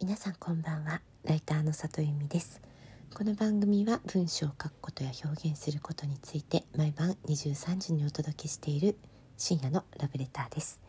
[0.00, 1.00] 皆さんこんばんは。
[1.24, 2.60] ライターの里由美です。
[3.12, 8.96] この番組は文章を書くことや表現することについて毎晩23時にお届けしている
[9.36, 10.80] 深夜のラブレターです、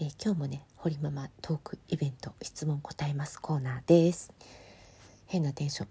[0.00, 4.32] えー、今日もね堀ママトークイベント質問答えますコーナーです。
[5.28, 5.88] 変なテンション。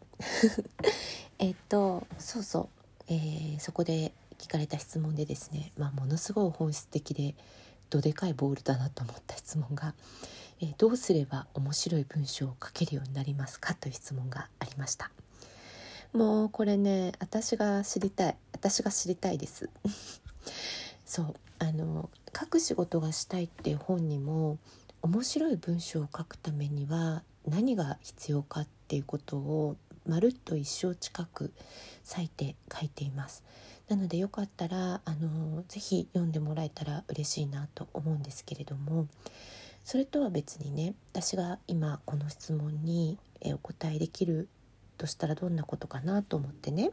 [1.40, 7.36] えっとそうそう、えー、そこで聞かれた質問でですね、まあ、ものすごい本質的で
[7.90, 9.94] どでかいボールだなと思った質問が
[10.60, 15.12] えどうすれば面白い文章を書けるようになりますかという質問がありました。
[16.14, 18.38] もうこれね私が知りたい。
[18.54, 19.70] 私が知りたいです。
[21.06, 21.36] そう。
[21.60, 22.10] あの
[22.40, 24.58] 書く仕事がしたいっていう本にも
[25.02, 31.52] 面白い文章を書くためには何が必要かっていうことをまるっと一生近く
[32.06, 33.44] 割いて書いています。
[33.88, 39.08] なのでよかったらあのぜひ読んでもらえたら嬉しいなと思うんですけれども
[39.88, 44.50] それとは別にね私が今この質問にお答えできる
[44.98, 46.92] としたらどんなことかなと思ってね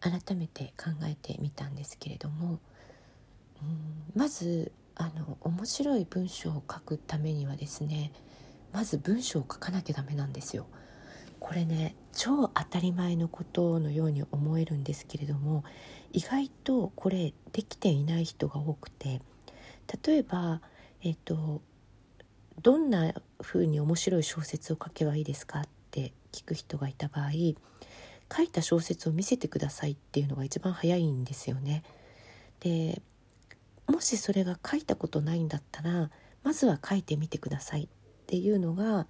[0.00, 2.60] 改めて考えてみたんですけれども
[3.60, 8.10] うんまずあの面白い文章を書くためにはですね
[8.72, 10.64] まず文章を書かなきゃダメなんですよ。
[11.40, 15.64] これね超当たり前のことのように思えるんですけれども
[16.14, 19.20] 意外とこれできていない人が多くて
[20.06, 20.62] 例えば
[21.02, 21.62] えっと
[22.62, 27.30] どんな風に面白い小説を書けばいいですかって聞く人がいた場合
[28.34, 31.82] 書いた小説を見せてくださいっていうのが一番早いんですよね。
[32.60, 33.02] で
[33.86, 36.10] もしそれが書いたことないんだったら
[36.44, 37.88] まずは書いてみてくださいっ
[38.26, 39.06] ていうのが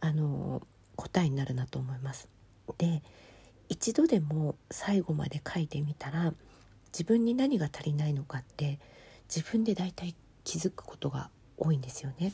[0.00, 0.62] あの
[0.96, 2.28] 答えになるなと思います。
[2.78, 3.02] で
[3.68, 6.34] 一度でも最後まで書いてみたら
[6.92, 8.80] 自分に何が足りないのかって
[9.34, 12.32] 自分で大体気づくことが多いんですよね。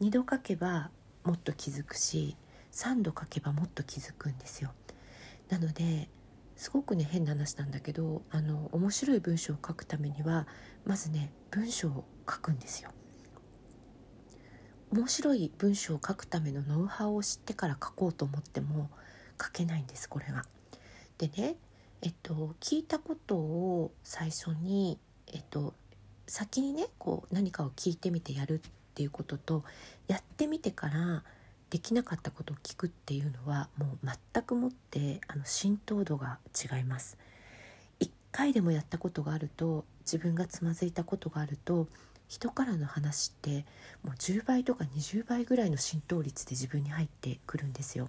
[0.00, 0.90] 2度書けば
[1.24, 2.36] もっと気づくし
[2.72, 4.72] 3度書けばもっと気づくんですよ。
[5.48, 6.08] なので
[6.56, 10.46] すごくね変な話なんだけどあの面白い文章を書くためには
[10.84, 12.90] まずね文章を書くんですよ。
[14.92, 18.90] 面白い文章を書くためのノウハウを知ってから書こうと思っても
[19.40, 20.44] 書けないんですこれが。
[21.18, 21.56] でね
[22.02, 24.98] えっと聞いたことを最初に
[25.28, 25.74] えっと
[26.30, 29.64] 先にねこう何かを聞いてみてやるっていうことと
[30.06, 31.24] やってみてから
[31.70, 37.18] できなかったことを聞くっていうのはもう全くもってあの浸透度が違います。
[37.98, 41.88] 一回でもやったことがあると自分がつまずいたことがあると
[42.28, 43.64] 人からの話って
[44.04, 48.08] もう10倍とか20倍ぐらいの浸透率で自分に入ってくるんですよ。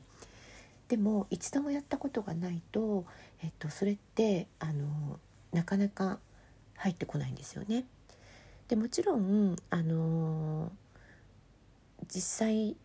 [0.90, 3.04] でも一度もやったことがないと、
[3.42, 5.20] えっと、それってあの
[5.54, 6.20] なかなか
[6.76, 7.86] 入ってこないんですよね。
[8.72, 10.72] でもちろんあの
[12.08, 12.78] 実際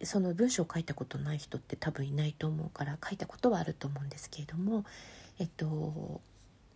[0.00, 4.84] その文章を書いたことない人って多分いないと思うから書いたことはあると思うんですけれども
[5.40, 6.20] えっと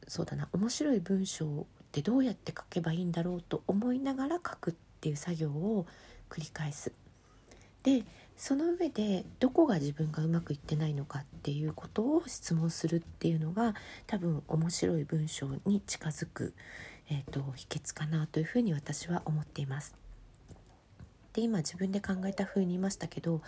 [0.09, 5.87] そうだな面白い文章ってどうやって書けばいいんだろうと思いながら書くっていう作業を
[6.29, 6.93] 繰り返す。
[7.85, 8.03] で
[8.37, 13.77] その上でどこが自分がうまくいってないのかっていうことを質問するっていうのが
[14.09, 16.55] 多分面白い文章に近づく、
[17.11, 19.95] えーと、秘訣かなというふうに私は思っています。
[21.33, 23.43] で今自分で考えた風に言いましたけど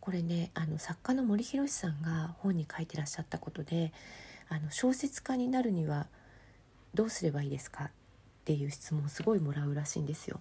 [0.00, 3.92] これねあの作家の森博さんが本に書いてらっしゃったことで
[4.48, 6.08] あの小説家になるには
[6.94, 7.84] どうすればいいですか？
[7.84, 7.90] っ
[8.44, 10.40] ていう質問をすごいもらうらしいんですよ。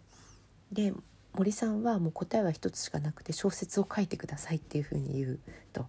[0.71, 0.93] で
[1.33, 5.39] 森さんはもう答えは一つしかなくて小説を書いてくださいっていうふうに言う
[5.73, 5.85] と。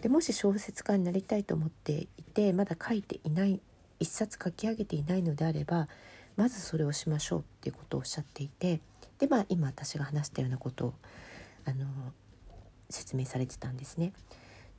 [0.00, 3.60] でもし小説家になりたいと思っていてまだ書いていない
[4.00, 5.88] 一冊書き上げていないのであれば
[6.38, 8.80] まずそれをしましょうっていうことをおっしゃっていて
[9.18, 10.94] でまあ今私が話したようなことを
[11.64, 11.84] あの
[12.88, 14.12] 説明されてたんですね。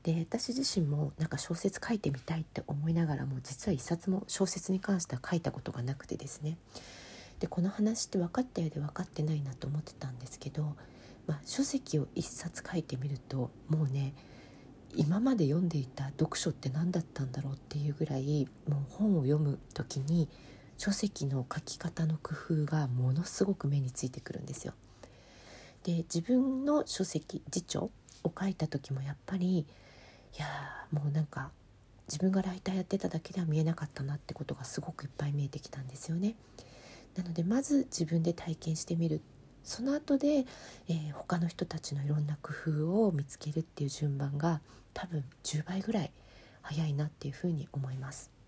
[0.04, 6.58] で私自身もなんか小説書いてみたいって思いながらも実は一冊も小説に関しては書いたことがなくてですね
[7.42, 10.74] でこの話って分かったようで分かってないなと思ってたんですけど、
[11.28, 14.14] まあ、書籍を一冊書いてみるともうね
[14.96, 20.30] 今まで読んでいた読書って何だったんだろうっていうぐらいもう本を読む時に
[20.80, 22.34] 書籍の書き方の工
[22.64, 24.74] 夫がものすごく目についてくるんですよ。
[25.84, 27.92] で自分の書籍辞書
[28.24, 29.66] を書いた時もやっぱりい
[30.38, 30.48] や
[30.92, 31.52] もうなんか
[32.08, 36.36] 自分がライターやってただけでは見えなかったなってことがすごくいっぱい見えてきたんですよね。
[37.18, 39.22] なのでまず自分で体験してみる
[39.66, 40.46] その後で、
[40.88, 44.62] えー、他の人たちのいろんな工夫を見つけるっていう順番が
[44.94, 46.12] 多分10倍ぐらい
[46.62, 48.39] 早いなっていうふうに思います。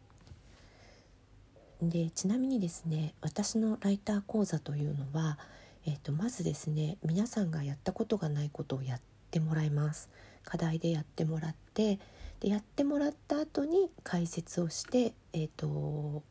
[1.82, 5.40] でちなみにですね私のライター講座というのは、
[5.86, 9.02] えーと、まずですね皆さんがやったことがないことをやっ
[9.32, 10.10] てもらいます
[10.44, 12.00] 課題でやってもらって
[12.40, 16.24] でやってもらった後に解説をして、えーと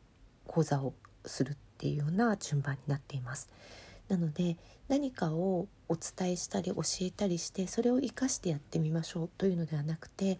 [0.51, 0.93] 講座を
[1.25, 3.49] するっていうような順番になっています。
[4.09, 4.57] なので
[4.89, 10.37] 何かをお伝えしたり教えたりしてそれを生かしてやってみましょうというのではなくて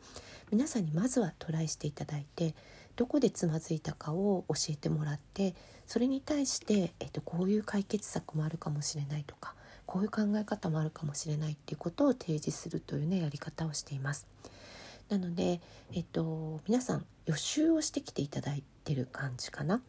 [0.51, 2.53] 皆さんにまずはトライしていただいて
[3.01, 5.55] どこでつまずいたかを教えてもらって
[5.87, 9.55] それに対して、えっと、こういう解決策もあるかもしれないとか
[9.87, 14.27] こういう考え方もあるかもしれないっていうことを提示するというねやり方をしています。
[15.09, 15.61] なので、
[15.93, 19.81] えっと、皆さん予習をしてきていただいてる感じかな。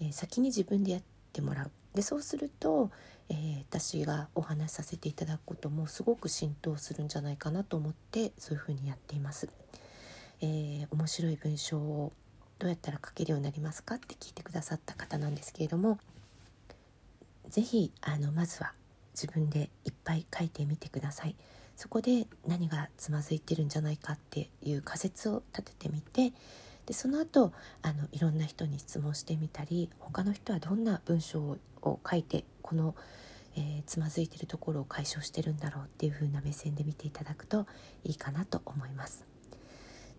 [0.00, 1.02] えー、先に自分でやっ
[1.32, 2.92] てもらうでそうすると、
[3.30, 9.48] えー、私がお話しさせていただくこともすごく浸透するんじゃないかなと思ってそういうふうにやっています。
[10.40, 12.12] えー、面白い文章を
[12.58, 15.98] どうやったら書けるようになりますかって聞いてくださった方なんですけれども
[17.48, 17.92] 是非
[18.34, 18.72] まずは
[19.12, 21.36] 自分でいっぱい書いてみてください。
[21.76, 26.32] そこで何がつまずいてるんじゃないかっていう仮説を立ててみて
[26.86, 27.52] でその後
[27.82, 31.40] あのいろんな人に質問してみたり他の人はどんな文章
[31.82, 32.94] を書いてこの、
[33.56, 37.66] えー、つまずいてるところを解消してるんだろうっていう風な目線で見ていただくと
[38.04, 39.33] いいかなと思います。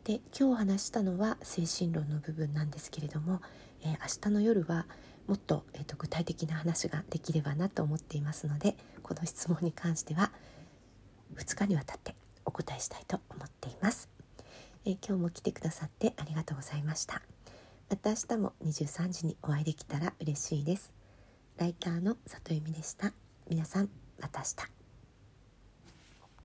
[0.06, 3.42] で今日話したのは精神論の部分なんですけれども、
[3.81, 4.86] えー、明日の夜は
[5.28, 10.31] もっと,、えーと具体的な話ができればなと思っていますのでこの質問に関しては
[11.36, 12.16] 2日にわたって
[12.46, 14.07] お答えしたいと思っています。
[14.86, 17.24] えー、今日も来てくださってありがとうございました。
[17.90, 20.94] また明日も23時にお会いできたら嬉しいです。
[21.58, 23.12] ライターの里由美でした。
[23.50, 24.75] 皆さんまた明日。